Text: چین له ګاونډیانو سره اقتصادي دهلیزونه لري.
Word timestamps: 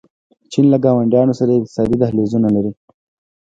چین 0.51 0.65
له 0.73 0.77
ګاونډیانو 0.85 1.33
سره 1.39 1.51
اقتصادي 1.53 1.95
دهلیزونه 2.01 2.47
لري. 2.55 2.71